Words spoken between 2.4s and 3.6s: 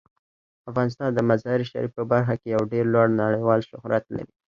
کې یو ډیر لوړ نړیوال